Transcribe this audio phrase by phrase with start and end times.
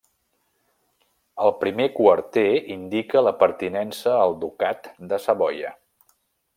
[1.43, 5.77] El primer quarter indica la pertinença al Ducat de Savoia.